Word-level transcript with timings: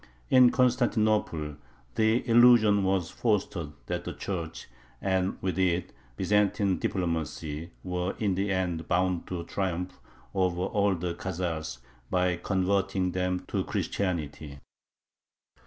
In 0.31 0.49
Constantinople 0.49 1.57
the 1.93 2.27
illusion 2.27 2.83
was 2.83 3.11
fostered 3.11 3.73
that 3.85 4.03
the 4.03 4.13
Church, 4.13 4.65
and 4.99 5.37
with 5.43 5.59
it 5.59 5.93
Byzantine 6.17 6.79
diplomacy, 6.79 7.69
were 7.83 8.15
in 8.17 8.33
the 8.33 8.51
end 8.51 8.87
bound 8.87 9.27
to 9.27 9.43
triumph 9.43 9.99
over 10.33 10.61
all 10.61 10.95
the 10.95 11.13
Khazars 11.13 11.77
by 12.09 12.37
converting 12.37 13.11
them 13.11 13.41
to 13.49 13.63
Christianity. 13.63 14.57